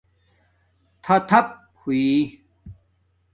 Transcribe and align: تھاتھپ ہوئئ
تھاتھپ 1.03 1.47
ہوئئ 1.79 2.07